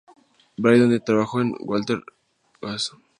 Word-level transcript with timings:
Bray, 0.57 0.79
donde 0.79 0.99
trabajó 0.99 1.37
con 1.37 1.53
Walter 1.59 2.03
Lantz. 2.61 2.89